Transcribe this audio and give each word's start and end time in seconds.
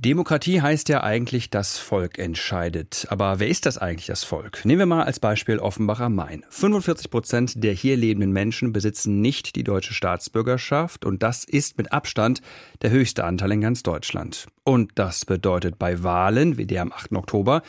Demokratie 0.00 0.62
heißt 0.62 0.88
ja 0.90 1.02
eigentlich, 1.02 1.50
das 1.50 1.76
Volk 1.76 2.20
entscheidet. 2.20 3.08
Aber 3.10 3.40
wer 3.40 3.48
ist 3.48 3.66
das 3.66 3.78
eigentlich, 3.78 4.06
das 4.06 4.22
Volk? 4.22 4.64
Nehmen 4.64 4.78
wir 4.78 4.86
mal 4.86 5.02
als 5.02 5.18
Beispiel 5.18 5.58
Offenbach 5.58 5.98
am 5.98 6.14
Main. 6.14 6.44
45 6.50 7.10
Prozent 7.10 7.64
der 7.64 7.72
hier 7.72 7.96
lebenden 7.96 8.30
Menschen 8.30 8.72
besitzen 8.72 9.20
nicht 9.20 9.56
die 9.56 9.64
deutsche 9.64 9.94
Staatsbürgerschaft 9.94 11.04
und 11.04 11.24
das 11.24 11.42
ist 11.42 11.78
mit 11.78 11.92
Abstand 11.92 12.42
der 12.80 12.90
höchste 12.90 13.24
Anteil 13.24 13.50
in 13.50 13.60
ganz 13.60 13.82
Deutschland. 13.82 14.46
Und 14.62 14.92
das 14.94 15.24
bedeutet 15.24 15.80
bei 15.80 16.00
Wahlen, 16.04 16.58
wie 16.58 16.66
der 16.68 16.82
am 16.82 16.92
8. 16.92 17.14
Oktober, 17.14 17.62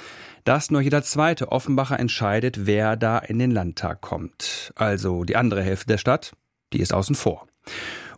dass 0.44 0.70
nur 0.70 0.82
jeder 0.82 1.02
zweite 1.02 1.52
Offenbacher 1.52 2.00
entscheidet, 2.00 2.68
wer 2.68 2.96
da 2.96 3.18
in 3.18 3.40
den 3.40 3.50
Landtag 3.50 4.02
kommt. 4.02 4.72
Also 4.76 5.24
die 5.24 5.36
andere 5.36 5.64
Hälfte 5.64 5.88
der 5.88 5.98
Stadt, 5.98 6.34
die 6.74 6.80
ist 6.80 6.94
außen 6.94 7.16
vor. 7.16 7.48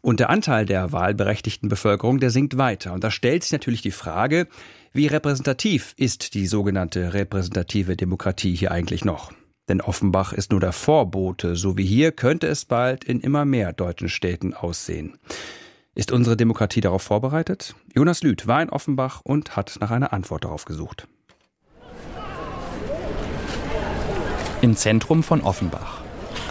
Und 0.01 0.19
der 0.19 0.29
Anteil 0.29 0.65
der 0.65 0.91
wahlberechtigten 0.91 1.69
Bevölkerung, 1.69 2.19
der 2.19 2.31
sinkt 2.31 2.57
weiter. 2.57 2.93
Und 2.93 3.03
da 3.03 3.11
stellt 3.11 3.43
sich 3.43 3.51
natürlich 3.51 3.81
die 3.83 3.91
Frage, 3.91 4.47
wie 4.93 5.07
repräsentativ 5.07 5.93
ist 5.95 6.33
die 6.33 6.47
sogenannte 6.47 7.13
repräsentative 7.13 7.95
Demokratie 7.95 8.55
hier 8.55 8.71
eigentlich 8.71 9.05
noch? 9.05 9.31
Denn 9.69 9.79
Offenbach 9.79 10.33
ist 10.33 10.51
nur 10.51 10.59
der 10.59 10.73
Vorbote, 10.73 11.55
so 11.55 11.77
wie 11.77 11.85
hier 11.85 12.11
könnte 12.11 12.47
es 12.47 12.65
bald 12.65 13.03
in 13.03 13.21
immer 13.21 13.45
mehr 13.45 13.73
deutschen 13.73 14.09
Städten 14.09 14.53
aussehen. 14.53 15.17
Ist 15.93 16.11
unsere 16.11 16.35
Demokratie 16.35 16.81
darauf 16.81 17.03
vorbereitet? 17.03 17.75
Jonas 17.93 18.23
Lüth 18.23 18.47
war 18.47 18.61
in 18.61 18.69
Offenbach 18.69 19.21
und 19.23 19.55
hat 19.55 19.77
nach 19.81 19.91
einer 19.91 20.13
Antwort 20.13 20.45
darauf 20.45 20.65
gesucht. 20.65 21.07
Im 24.61 24.75
Zentrum 24.75 25.21
von 25.21 25.41
Offenbach. 25.41 26.00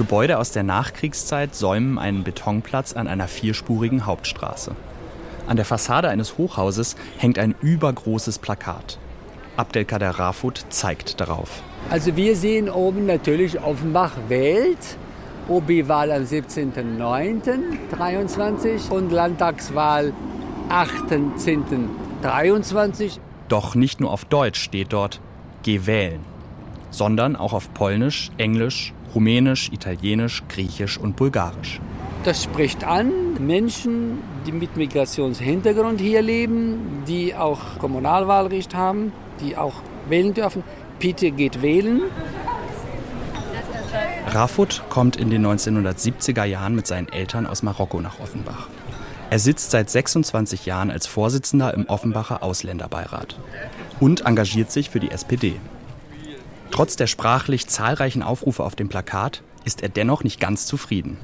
Gebäude 0.01 0.39
aus 0.39 0.51
der 0.51 0.63
Nachkriegszeit 0.63 1.55
säumen 1.55 1.99
einen 1.99 2.25
Betonplatz 2.25 2.95
an 2.95 3.07
einer 3.07 3.29
vierspurigen 3.29 4.07
Hauptstraße. 4.07 4.75
An 5.47 5.57
der 5.57 5.67
Fassade 5.67 6.09
eines 6.09 6.39
Hochhauses 6.39 6.97
hängt 7.19 7.39
ein 7.39 7.55
übergroßes 7.61 8.39
Plakat. 8.39 8.99
Abdelkader 9.59 10.13
Rafut 10.13 10.65
zeigt 10.71 11.21
darauf. 11.21 11.63
Also 11.91 12.17
wir 12.17 12.35
sehen 12.35 12.71
oben 12.71 13.05
natürlich 13.05 13.61
Offenbach 13.61 14.13
wählt. 14.29 14.97
OB-Wahl 15.49 16.13
am 16.13 16.23
17.09.23 16.23 18.89
und 18.89 19.13
Landtagswahl 19.13 20.15
18.10.23. 20.71 23.19
Doch 23.49 23.75
nicht 23.75 24.01
nur 24.01 24.13
auf 24.13 24.25
Deutsch 24.25 24.63
steht 24.63 24.95
dort 24.95 25.21
Geh 25.63 25.85
wählen, 25.85 26.25
sondern 26.91 27.37
auch 27.37 27.53
auf 27.53 27.73
Polnisch, 27.75 28.31
Englisch 28.37 28.93
Rumänisch, 29.15 29.71
Italienisch, 29.73 30.43
Griechisch 30.49 30.99
und 30.99 31.17
Bulgarisch. 31.17 31.81
Das 32.25 32.45
spricht 32.45 32.85
an 32.85 33.35
Menschen, 33.45 34.19
die 34.47 34.53
mit 34.53 34.77
Migrationshintergrund 34.77 36.01
hier 36.01 36.23
leben, 36.23 37.03
die 37.09 37.35
auch 37.35 37.79
Kommunalwahlrecht 37.79 38.75
haben, 38.75 39.13
die 39.41 39.57
auch 39.57 39.75
wählen 40.09 40.35
dürfen. 40.35 40.63
Bitte 40.99 41.31
geht 41.31 41.63
wählen. 41.63 42.03
Rafut 44.29 44.83
kommt 44.91 45.17
in 45.17 45.31
den 45.31 45.45
1970er 45.45 46.45
Jahren 46.45 46.75
mit 46.75 46.87
seinen 46.87 47.09
Eltern 47.09 47.47
aus 47.47 47.63
Marokko 47.63 48.01
nach 48.01 48.21
Offenbach. 48.21 48.69
Er 49.31 49.39
sitzt 49.39 49.71
seit 49.71 49.89
26 49.89 50.67
Jahren 50.67 50.91
als 50.91 51.07
Vorsitzender 51.07 51.73
im 51.73 51.89
Offenbacher 51.89 52.43
Ausländerbeirat 52.43 53.39
und 53.99 54.27
engagiert 54.27 54.71
sich 54.71 54.91
für 54.91 55.01
die 55.01 55.11
SPD. 55.11 55.57
Trotz 56.71 56.97
der 56.97 57.07
sprachlich 57.07 57.67
zahlreichen 57.67 58.23
Aufrufe 58.23 58.63
auf 58.63 58.77
dem 58.77 58.89
Plakat 58.89 59.43
ist 59.65 59.83
er 59.83 59.89
dennoch 59.89 60.25
nicht 60.25 60.41
ganz 60.41 60.67
zufrieden. 60.67 61.19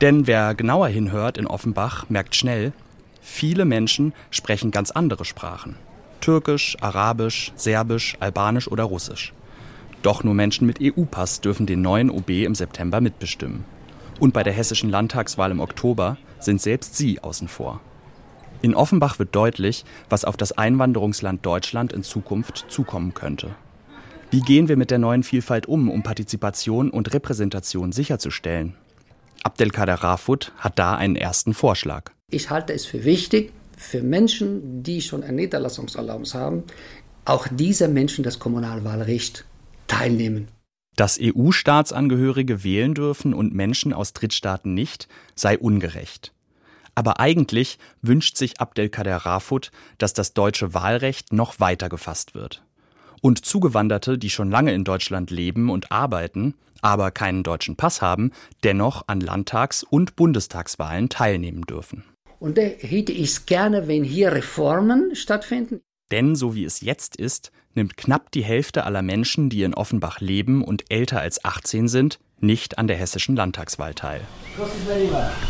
Denn 0.00 0.26
wer 0.26 0.54
genauer 0.54 0.88
hinhört 0.88 1.38
in 1.38 1.46
Offenbach, 1.46 2.08
merkt 2.08 2.34
schnell, 2.34 2.72
viele 3.20 3.64
Menschen 3.64 4.12
sprechen 4.30 4.70
ganz 4.70 4.90
andere 4.90 5.24
Sprachen. 5.24 5.76
Türkisch, 6.20 6.76
Arabisch, 6.80 7.52
Serbisch, 7.56 8.16
Albanisch 8.20 8.68
oder 8.68 8.84
Russisch. 8.84 9.32
Doch 10.02 10.24
nur 10.24 10.34
Menschen 10.34 10.66
mit 10.66 10.78
EU-Pass 10.80 11.40
dürfen 11.40 11.66
den 11.66 11.82
neuen 11.82 12.10
OB 12.10 12.30
im 12.30 12.54
September 12.54 13.00
mitbestimmen. 13.00 13.64
Und 14.20 14.32
bei 14.32 14.42
der 14.42 14.52
hessischen 14.52 14.90
Landtagswahl 14.90 15.50
im 15.50 15.60
Oktober 15.60 16.16
sind 16.38 16.60
selbst 16.60 16.96
sie 16.96 17.22
außen 17.22 17.48
vor. 17.48 17.80
In 18.62 18.74
Offenbach 18.74 19.18
wird 19.18 19.34
deutlich, 19.34 19.84
was 20.08 20.24
auf 20.24 20.36
das 20.36 20.52
Einwanderungsland 20.52 21.44
Deutschland 21.46 21.92
in 21.92 22.02
Zukunft 22.02 22.66
zukommen 22.68 23.14
könnte. 23.14 23.54
Wie 24.30 24.40
gehen 24.40 24.68
wir 24.68 24.76
mit 24.76 24.90
der 24.90 24.98
neuen 24.98 25.22
Vielfalt 25.22 25.64
um, 25.66 25.88
um 25.88 26.02
Partizipation 26.02 26.90
und 26.90 27.14
Repräsentation 27.14 27.92
sicherzustellen? 27.92 28.74
Abdelkader 29.42 29.94
Rafut 29.94 30.52
hat 30.58 30.78
da 30.78 30.96
einen 30.96 31.16
ersten 31.16 31.54
Vorschlag. 31.54 32.12
Ich 32.30 32.50
halte 32.50 32.74
es 32.74 32.84
für 32.84 33.04
wichtig, 33.04 33.54
für 33.78 34.02
Menschen, 34.02 34.82
die 34.82 35.00
schon 35.00 35.22
eine 35.22 35.32
Niederlassungserlaubnis 35.32 36.34
haben, 36.34 36.64
auch 37.24 37.48
diese 37.50 37.88
Menschen 37.88 38.22
das 38.22 38.38
Kommunalwahlrecht 38.38 39.46
teilnehmen. 39.86 40.48
Dass 40.94 41.18
EU-Staatsangehörige 41.18 42.64
wählen 42.64 42.92
dürfen 42.92 43.32
und 43.32 43.54
Menschen 43.54 43.94
aus 43.94 44.12
Drittstaaten 44.12 44.74
nicht, 44.74 45.08
sei 45.36 45.58
ungerecht. 45.58 46.34
Aber 46.94 47.18
eigentlich 47.18 47.78
wünscht 48.02 48.36
sich 48.36 48.60
Abdelkader 48.60 49.16
Rafut, 49.16 49.70
dass 49.96 50.12
das 50.12 50.34
deutsche 50.34 50.74
Wahlrecht 50.74 51.32
noch 51.32 51.60
weiter 51.60 51.88
gefasst 51.88 52.34
wird 52.34 52.62
und 53.22 53.44
Zugewanderte, 53.44 54.18
die 54.18 54.30
schon 54.30 54.50
lange 54.50 54.72
in 54.72 54.84
Deutschland 54.84 55.30
leben 55.30 55.70
und 55.70 55.92
arbeiten, 55.92 56.54
aber 56.80 57.10
keinen 57.10 57.42
deutschen 57.42 57.76
Pass 57.76 58.02
haben, 58.02 58.32
dennoch 58.64 59.04
an 59.06 59.20
Landtags- 59.20 59.84
und 59.84 60.16
Bundestagswahlen 60.16 61.08
teilnehmen 61.08 61.62
dürfen. 61.62 62.04
Und 62.38 62.56
da 62.56 62.62
hätte 62.62 63.12
ich 63.12 63.30
es 63.30 63.46
gerne, 63.46 63.88
wenn 63.88 64.04
hier 64.04 64.32
Reformen 64.32 65.14
stattfinden. 65.14 65.80
Denn 66.10 66.36
so 66.36 66.54
wie 66.54 66.64
es 66.64 66.80
jetzt 66.80 67.16
ist, 67.16 67.50
nimmt 67.74 67.96
knapp 67.96 68.30
die 68.30 68.44
Hälfte 68.44 68.84
aller 68.84 69.02
Menschen, 69.02 69.50
die 69.50 69.62
in 69.62 69.74
Offenbach 69.74 70.20
leben 70.20 70.64
und 70.64 70.84
älter 70.88 71.20
als 71.20 71.44
18 71.44 71.88
sind, 71.88 72.18
nicht 72.40 72.78
an 72.78 72.86
der 72.86 72.96
hessischen 72.96 73.36
Landtagswahl 73.36 73.94
teil. 73.94 74.20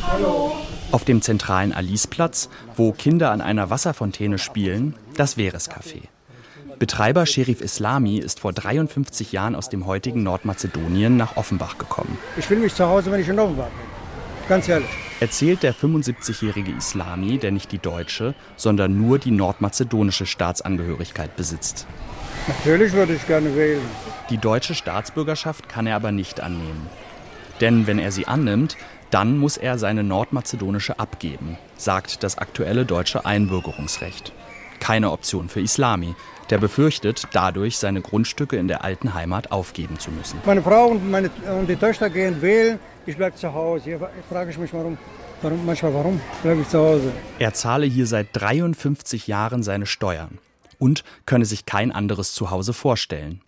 Hallo. 0.07 0.53
Auf 0.91 1.05
dem 1.05 1.21
zentralen 1.21 1.73
Aliceplatz, 1.73 2.49
wo 2.77 2.93
Kinder 2.93 3.31
an 3.31 3.43
einer 3.43 3.71
Wasserfontäne 3.71 4.39
spielen, 4.39 4.95
das 5.15 5.37
Veres-Café. 5.37 6.09
Betreiber 6.79 7.27
Sherif 7.27 7.61
Islami 7.61 8.19
ist 8.19 8.39
vor 8.39 8.53
53 8.53 9.33
Jahren 9.33 9.57
aus 9.57 9.69
dem 9.69 9.87
heutigen 9.87 10.23
Nordmazedonien 10.23 11.17
nach 11.17 11.37
Offenbach 11.37 11.77
gekommen. 11.77 12.17
Ich 12.37 12.47
fühle 12.47 12.61
mich 12.61 12.75
zu 12.75 12.87
Hause, 12.87 13.11
wenn 13.11 13.21
ich 13.21 13.29
in 13.29 13.39
Offenbach 13.39 13.67
bin. 13.67 14.49
Ganz 14.49 14.69
ehrlich. 14.69 14.89
Erzählt 15.21 15.65
der 15.65 15.75
75-jährige 15.75 16.71
Islami, 16.71 17.39
der 17.39 17.51
nicht 17.51 17.73
die 17.73 17.79
deutsche, 17.79 18.35
sondern 18.57 18.97
nur 18.97 19.19
die 19.19 19.33
nordmazedonische 19.33 20.27
Staatsangehörigkeit 20.27 21.35
besitzt. 21.35 21.87
Natürlich 22.47 22.93
würde 22.93 23.15
ich 23.15 23.27
gerne 23.27 23.57
wählen. 23.57 23.83
Die 24.31 24.39
deutsche 24.39 24.77
Staatsbürgerschaft 24.77 25.69
kann 25.69 25.89
er 25.89 25.97
aber 25.97 26.13
nicht 26.13 26.41
annehmen. 26.41 26.87
Denn 27.61 27.89
wenn 27.89 27.99
er 27.99 28.13
sie 28.13 28.29
annimmt, 28.29 28.77
dann 29.11 29.37
muss 29.39 29.57
er 29.57 29.79
seine 29.79 30.05
nordmazedonische 30.05 31.01
abgeben, 31.01 31.59
sagt 31.77 32.23
das 32.23 32.39
aktuelle 32.39 32.85
deutsche 32.85 33.27
Einbürgerungsrecht. 33.27 34.33
Keine 34.81 35.11
Option 35.11 35.49
für 35.49 35.61
Islami, 35.61 36.15
der 36.51 36.59
befürchtet, 36.59 37.25
dadurch 37.33 37.79
seine 37.79 38.01
Grundstücke 38.01 38.57
in 38.57 38.69
der 38.69 38.85
alten 38.85 39.15
Heimat 39.15 39.53
aufgeben 39.53 39.99
zu 39.99 40.11
müssen. 40.11 40.41
Meine 40.45 40.63
Frau 40.63 40.89
und, 40.89 41.11
meine, 41.11 41.31
und 41.59 41.69
die 41.69 41.77
Töchter 41.77 42.11
gehen 42.11 42.41
wählen, 42.41 42.79
ich 43.07 43.17
bleibe 43.17 43.37
zu 43.37 43.53
Hause. 43.53 43.85
Hier 43.85 44.11
frage 44.29 44.51
ich 44.51 44.59
mich, 44.59 44.73
warum, 44.73 44.99
warum 45.43 45.65
manchmal, 45.67 45.95
warum 45.95 46.21
bleibe 46.43 46.61
ich 46.63 46.69
zu 46.69 46.79
Hause? 46.79 47.13
Er 47.39 47.55
zahle 47.55 47.87
hier 47.87 48.07
seit 48.07 48.29
53 48.33 49.27
Jahren 49.27 49.63
seine 49.63 49.87
Steuern 49.87 50.39
und 50.79 51.05
könne 51.27 51.45
sich 51.45 51.67
kein 51.67 51.93
anderes 51.93 52.33
Zuhause 52.35 52.73
vorstellen. 52.73 53.41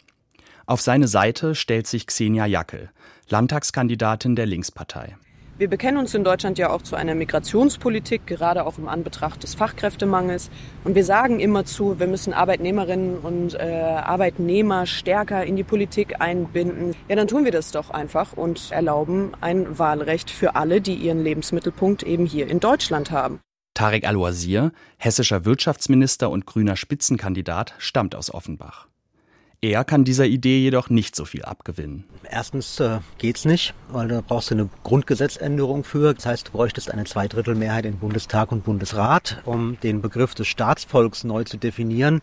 Auf 0.67 0.81
seine 0.81 1.09
Seite 1.09 1.55
stellt 1.55 1.87
sich 1.87 2.07
Xenia 2.07 2.47
Jackel, 2.47 2.91
Landtagskandidatin 3.29 4.37
der 4.37 4.47
Linkspartei. 4.47 5.17
Wir 5.61 5.69
bekennen 5.69 5.99
uns 5.99 6.15
in 6.15 6.25
Deutschland 6.25 6.57
ja 6.57 6.71
auch 6.71 6.81
zu 6.81 6.97
einer 6.97 7.15
Migrationspolitik, 7.15 8.27
gerade 8.27 8.65
auch 8.65 8.79
im 8.79 8.89
Anbetracht 8.89 9.43
des 9.43 9.55
Fachkräftemangels. 9.55 10.49
Und 10.85 10.95
wir 10.95 11.05
sagen 11.05 11.39
immer 11.39 11.67
zu, 11.67 12.01
wir 12.01 12.07
müssen 12.07 12.33
Arbeitnehmerinnen 12.33 13.19
und 13.19 13.57
äh, 13.57 13.59
Arbeitnehmer 13.61 14.87
stärker 14.87 15.45
in 15.45 15.57
die 15.57 15.63
Politik 15.63 16.19
einbinden. 16.19 16.97
Ja, 17.11 17.17
dann 17.17 17.29
tun 17.29 17.45
wir 17.45 17.53
das 17.53 17.73
doch 17.73 17.91
einfach 17.91 18.33
und 18.33 18.71
erlauben 18.71 19.33
ein 19.43 19.79
Wahlrecht 19.79 20.31
für 20.31 20.57
alle, 20.57 20.81
die 20.81 20.95
ihren 20.95 21.23
Lebensmittelpunkt 21.23 22.05
eben 22.05 22.25
hier 22.25 22.49
in 22.49 22.61
Deutschland 22.61 23.11
haben. 23.11 23.41
Tarek 23.75 24.09
Al-Wazir, 24.09 24.73
hessischer 24.97 25.45
Wirtschaftsminister 25.45 26.31
und 26.31 26.47
grüner 26.47 26.77
Spitzenkandidat, 26.77 27.75
stammt 27.77 28.15
aus 28.15 28.33
Offenbach. 28.33 28.90
Er 29.63 29.85
kann 29.85 30.05
dieser 30.05 30.25
Idee 30.25 30.59
jedoch 30.59 30.89
nicht 30.89 31.15
so 31.15 31.27
viel 31.27 31.45
abgewinnen. 31.45 32.05
Erstens 32.25 32.81
äh, 32.81 33.01
geht's 33.19 33.45
nicht, 33.45 33.75
weil 33.91 34.09
da 34.09 34.23
brauchst 34.27 34.51
du 34.51 34.55
eine 34.55 34.71
Grundgesetzänderung 34.85 35.85
für. 35.85 36.15
Das 36.15 36.25
heißt, 36.25 36.49
du 36.49 36.53
bräuchtest 36.53 36.91
eine 36.91 37.05
Zweidrittelmehrheit 37.05 37.85
in 37.85 37.99
Bundestag 37.99 38.53
und 38.53 38.65
Bundesrat, 38.65 39.43
um 39.45 39.79
den 39.83 40.01
Begriff 40.01 40.35
des 40.35 40.49
Staatsvolks 40.49 41.25
neu 41.25 41.45
zu 41.45 41.59
definieren. 41.59 42.23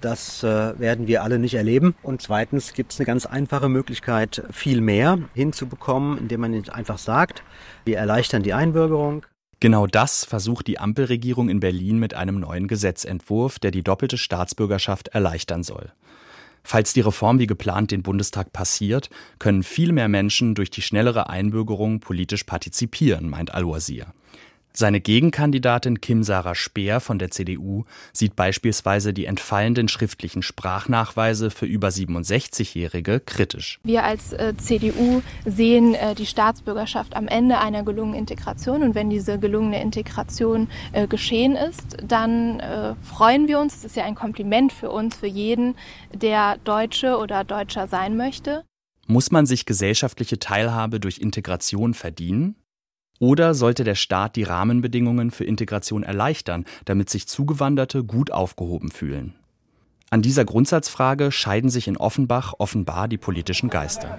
Das 0.00 0.44
äh, 0.44 0.78
werden 0.78 1.08
wir 1.08 1.24
alle 1.24 1.40
nicht 1.40 1.54
erleben. 1.54 1.96
Und 2.04 2.22
zweitens 2.22 2.72
gibt 2.72 2.92
es 2.92 3.00
eine 3.00 3.06
ganz 3.06 3.26
einfache 3.26 3.68
Möglichkeit, 3.68 4.44
viel 4.52 4.80
mehr 4.80 5.18
hinzubekommen, 5.34 6.18
indem 6.18 6.42
man 6.42 6.68
einfach 6.70 6.98
sagt, 6.98 7.42
wir 7.84 7.98
erleichtern 7.98 8.44
die 8.44 8.54
Einbürgerung. 8.54 9.26
Genau 9.58 9.88
das 9.88 10.24
versucht 10.24 10.68
die 10.68 10.78
Ampelregierung 10.78 11.48
in 11.48 11.58
Berlin 11.58 11.98
mit 11.98 12.14
einem 12.14 12.38
neuen 12.38 12.68
Gesetzentwurf, 12.68 13.58
der 13.58 13.72
die 13.72 13.82
doppelte 13.82 14.18
Staatsbürgerschaft 14.18 15.08
erleichtern 15.08 15.64
soll. 15.64 15.92
Falls 16.62 16.92
die 16.92 17.00
Reform 17.00 17.38
wie 17.38 17.46
geplant 17.46 17.90
den 17.90 18.02
Bundestag 18.02 18.52
passiert, 18.52 19.10
können 19.38 19.62
viel 19.62 19.92
mehr 19.92 20.08
Menschen 20.08 20.54
durch 20.54 20.70
die 20.70 20.82
schnellere 20.82 21.28
Einbürgerung 21.28 22.00
politisch 22.00 22.44
partizipieren, 22.44 23.28
meint 23.28 23.54
Al-Wazir. 23.54 24.12
Seine 24.72 25.00
Gegenkandidatin 25.00 26.00
Kim 26.00 26.22
Sarah 26.22 26.54
Speer 26.54 27.00
von 27.00 27.18
der 27.18 27.30
CDU 27.30 27.84
sieht 28.12 28.36
beispielsweise 28.36 29.12
die 29.12 29.26
entfallenden 29.26 29.88
schriftlichen 29.88 30.42
Sprachnachweise 30.42 31.50
für 31.50 31.66
über 31.66 31.88
67-Jährige 31.88 33.20
kritisch. 33.20 33.80
Wir 33.82 34.04
als 34.04 34.32
äh, 34.32 34.54
CDU 34.56 35.22
sehen 35.44 35.94
äh, 35.94 36.14
die 36.14 36.26
Staatsbürgerschaft 36.26 37.16
am 37.16 37.26
Ende 37.26 37.58
einer 37.58 37.82
gelungenen 37.82 38.20
Integration. 38.20 38.82
Und 38.82 38.94
wenn 38.94 39.10
diese 39.10 39.38
gelungene 39.38 39.82
Integration 39.82 40.68
äh, 40.92 41.06
geschehen 41.08 41.56
ist, 41.56 41.96
dann 42.06 42.60
äh, 42.60 42.94
freuen 43.02 43.48
wir 43.48 43.58
uns. 43.58 43.76
Es 43.76 43.84
ist 43.84 43.96
ja 43.96 44.04
ein 44.04 44.14
Kompliment 44.14 44.72
für 44.72 44.90
uns, 44.90 45.16
für 45.16 45.26
jeden, 45.26 45.74
der 46.14 46.58
Deutsche 46.58 47.16
oder 47.16 47.44
Deutscher 47.44 47.88
sein 47.88 48.16
möchte. 48.16 48.64
Muss 49.06 49.32
man 49.32 49.44
sich 49.44 49.66
gesellschaftliche 49.66 50.38
Teilhabe 50.38 51.00
durch 51.00 51.18
Integration 51.18 51.94
verdienen? 51.94 52.54
Oder 53.20 53.52
sollte 53.52 53.84
der 53.84 53.96
Staat 53.96 54.34
die 54.34 54.44
Rahmenbedingungen 54.44 55.30
für 55.30 55.44
Integration 55.44 56.02
erleichtern, 56.02 56.64
damit 56.86 57.10
sich 57.10 57.28
Zugewanderte 57.28 58.02
gut 58.02 58.32
aufgehoben 58.32 58.90
fühlen? 58.90 59.34
An 60.08 60.22
dieser 60.22 60.46
Grundsatzfrage 60.46 61.30
scheiden 61.30 61.68
sich 61.68 61.86
in 61.86 61.98
Offenbach 61.98 62.54
offenbar 62.58 63.08
die 63.08 63.18
politischen 63.18 63.68
Geister. 63.68 64.18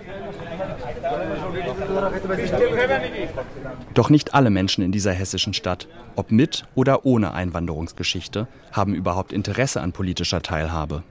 Doch 3.96 4.12
nicht 4.12 4.36
alle 4.36 4.52
Menschen 4.52 4.84
in 4.84 4.92
dieser 4.92 5.14
hessischen 5.14 5.56
Stadt, 5.56 5.88
ob 6.16 6.32
mit 6.32 6.66
oder 6.76 7.04
ohne 7.04 7.34
Einwanderungsgeschichte, 7.34 8.48
haben 8.72 8.94
überhaupt 8.94 9.34
Interesse 9.34 9.82
an 9.82 9.94
politischer 9.94 10.44
Teilhabe. 10.44 11.04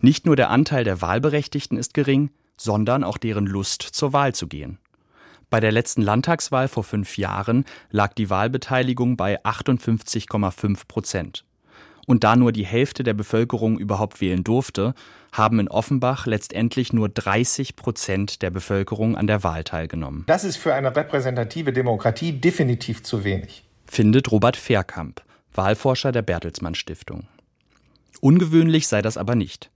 Nicht 0.00 0.26
nur 0.26 0.34
der 0.34 0.50
Anteil 0.50 0.82
der 0.82 1.00
Wahlberechtigten 1.00 1.78
ist 1.78 1.94
gering, 1.94 2.30
sondern 2.56 3.04
auch 3.04 3.18
deren 3.18 3.46
Lust 3.46 3.82
zur 3.82 4.12
Wahl 4.12 4.34
zu 4.34 4.48
gehen. 4.48 4.78
Bei 5.54 5.60
der 5.60 5.70
letzten 5.70 6.02
Landtagswahl 6.02 6.66
vor 6.66 6.82
fünf 6.82 7.16
Jahren 7.16 7.64
lag 7.92 8.12
die 8.14 8.28
Wahlbeteiligung 8.28 9.16
bei 9.16 9.40
58,5 9.44 10.88
Prozent. 10.88 11.44
Und 12.08 12.24
da 12.24 12.34
nur 12.34 12.50
die 12.50 12.66
Hälfte 12.66 13.04
der 13.04 13.14
Bevölkerung 13.14 13.78
überhaupt 13.78 14.20
wählen 14.20 14.42
durfte, 14.42 14.94
haben 15.30 15.60
in 15.60 15.68
Offenbach 15.68 16.26
letztendlich 16.26 16.92
nur 16.92 17.08
30 17.08 17.76
Prozent 17.76 18.42
der 18.42 18.50
Bevölkerung 18.50 19.16
an 19.16 19.28
der 19.28 19.44
Wahl 19.44 19.62
teilgenommen. 19.62 20.24
Das 20.26 20.42
ist 20.42 20.56
für 20.56 20.74
eine 20.74 20.96
repräsentative 20.96 21.72
Demokratie 21.72 22.32
definitiv 22.32 23.04
zu 23.04 23.22
wenig. 23.22 23.62
Findet 23.86 24.32
Robert 24.32 24.56
Verkamp, 24.56 25.22
Wahlforscher 25.52 26.10
der 26.10 26.22
Bertelsmann 26.22 26.74
Stiftung. 26.74 27.28
Ungewöhnlich 28.20 28.88
sei 28.88 29.02
das 29.02 29.16
aber 29.16 29.36
nicht. 29.36 29.70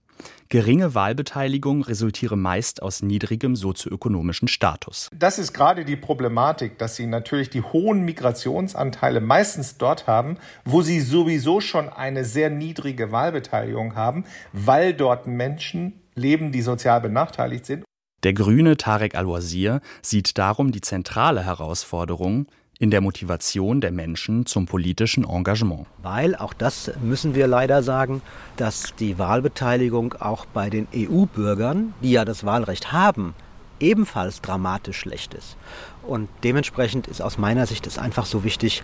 Geringe 0.49 0.95
Wahlbeteiligung 0.95 1.83
resultiere 1.83 2.35
meist 2.35 2.81
aus 2.81 3.03
niedrigem 3.03 3.55
sozioökonomischen 3.55 4.47
Status. 4.47 5.09
Das 5.13 5.37
ist 5.37 5.53
gerade 5.53 5.85
die 5.85 5.95
Problematik, 5.95 6.79
dass 6.79 6.95
sie 6.95 7.05
natürlich 7.05 7.51
die 7.51 7.61
hohen 7.61 8.03
Migrationsanteile 8.03 9.21
meistens 9.21 9.77
dort 9.77 10.07
haben, 10.07 10.37
wo 10.65 10.81
sie 10.81 11.01
sowieso 11.01 11.61
schon 11.61 11.87
eine 11.89 12.25
sehr 12.25 12.49
niedrige 12.49 13.11
Wahlbeteiligung 13.11 13.95
haben, 13.95 14.25
weil 14.51 14.93
dort 14.93 15.27
Menschen 15.27 15.93
leben, 16.15 16.51
die 16.51 16.63
sozial 16.63 16.99
benachteiligt 17.01 17.65
sind. 17.65 17.83
Der 18.23 18.33
Grüne 18.33 18.75
Tarek 18.75 19.15
Al-Wazir 19.15 19.81
sieht 20.01 20.37
darum 20.37 20.71
die 20.71 20.81
zentrale 20.81 21.45
Herausforderung, 21.45 22.47
in 22.79 22.91
der 22.91 23.01
Motivation 23.01 23.81
der 23.81 23.91
Menschen 23.91 24.45
zum 24.45 24.65
politischen 24.65 25.25
Engagement. 25.25 25.85
Weil, 26.01 26.35
auch 26.35 26.53
das 26.53 26.91
müssen 27.03 27.35
wir 27.35 27.45
leider 27.45 27.83
sagen, 27.83 28.21
dass 28.55 28.95
die 28.97 29.19
Wahlbeteiligung 29.19 30.13
auch 30.13 30.45
bei 30.45 30.69
den 30.69 30.87
EU-Bürgern, 30.95 31.93
die 32.01 32.11
ja 32.11 32.23
das 32.23 32.45
Wahlrecht 32.45 32.93
haben, 32.93 33.35
ebenfalls 33.81 34.41
dramatisch 34.41 34.97
schlecht 34.97 35.33
ist. 35.33 35.57
Und 36.03 36.29
dementsprechend 36.43 37.07
ist 37.07 37.21
aus 37.21 37.37
meiner 37.37 37.65
Sicht 37.65 37.85
es 37.85 37.97
einfach 37.97 38.25
so 38.25 38.43
wichtig, 38.45 38.83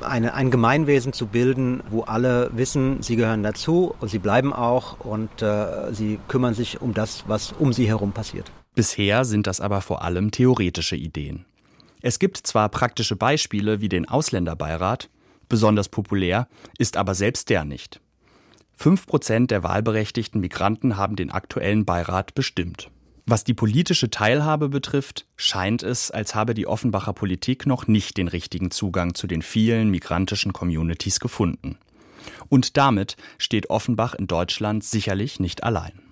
eine, 0.00 0.34
ein 0.34 0.50
Gemeinwesen 0.50 1.12
zu 1.12 1.26
bilden, 1.26 1.82
wo 1.90 2.02
alle 2.02 2.50
wissen, 2.54 3.02
sie 3.02 3.16
gehören 3.16 3.42
dazu 3.42 3.94
und 4.00 4.08
sie 4.08 4.18
bleiben 4.18 4.52
auch 4.52 5.00
und 5.00 5.42
äh, 5.42 5.92
sie 5.92 6.18
kümmern 6.28 6.54
sich 6.54 6.80
um 6.80 6.94
das, 6.94 7.24
was 7.26 7.52
um 7.52 7.72
sie 7.72 7.86
herum 7.86 8.12
passiert. 8.12 8.50
Bisher 8.74 9.24
sind 9.24 9.46
das 9.46 9.60
aber 9.60 9.82
vor 9.82 10.02
allem 10.02 10.30
theoretische 10.30 10.96
Ideen. 10.96 11.44
Es 12.06 12.18
gibt 12.18 12.36
zwar 12.36 12.68
praktische 12.68 13.16
Beispiele 13.16 13.80
wie 13.80 13.88
den 13.88 14.06
Ausländerbeirat, 14.06 15.08
besonders 15.48 15.88
populär 15.88 16.48
ist 16.76 16.98
aber 16.98 17.14
selbst 17.14 17.48
der 17.48 17.64
nicht. 17.64 18.02
Fünf 18.74 19.06
Prozent 19.06 19.50
der 19.50 19.62
wahlberechtigten 19.62 20.38
Migranten 20.38 20.98
haben 20.98 21.16
den 21.16 21.30
aktuellen 21.30 21.86
Beirat 21.86 22.34
bestimmt. 22.34 22.90
Was 23.24 23.44
die 23.44 23.54
politische 23.54 24.10
Teilhabe 24.10 24.68
betrifft, 24.68 25.24
scheint 25.36 25.82
es, 25.82 26.10
als 26.10 26.34
habe 26.34 26.52
die 26.52 26.66
Offenbacher 26.66 27.14
Politik 27.14 27.64
noch 27.64 27.86
nicht 27.86 28.18
den 28.18 28.28
richtigen 28.28 28.70
Zugang 28.70 29.14
zu 29.14 29.26
den 29.26 29.40
vielen 29.40 29.88
migrantischen 29.88 30.52
Communities 30.52 31.20
gefunden. 31.20 31.78
Und 32.50 32.76
damit 32.76 33.16
steht 33.38 33.70
Offenbach 33.70 34.12
in 34.12 34.26
Deutschland 34.26 34.84
sicherlich 34.84 35.40
nicht 35.40 35.64
allein. 35.64 36.03